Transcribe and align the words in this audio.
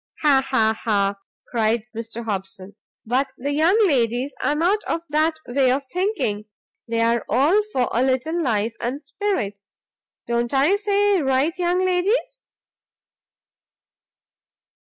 "Ha! 0.21 0.43
Ha! 0.49 0.73
Ha!" 0.83 1.19
cried 1.45 1.85
Mr 1.95 2.25
Hobson; 2.25 2.75
"but 3.05 3.31
the 3.37 3.53
young 3.53 3.77
ladies 3.85 4.33
are 4.41 4.55
not 4.55 4.83
of 4.85 5.03
that 5.11 5.35
way 5.47 5.69
of 5.71 5.85
thinking; 5.93 6.45
they 6.87 7.01
are 7.01 7.23
all 7.29 7.61
for 7.71 7.87
a 7.91 8.01
little 8.01 8.41
life 8.41 8.73
and 8.81 9.03
spirit. 9.05 9.59
Don't 10.27 10.55
I 10.55 10.75
say 10.77 11.21
right, 11.21 11.55
young 11.55 11.85
ladies?" 11.85 12.47